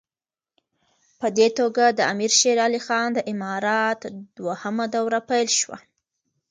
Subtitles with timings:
[1.19, 3.99] په دې توګه د امیر شېر علي خان د امارت
[4.37, 5.77] دوهمه دوره پیل شوه.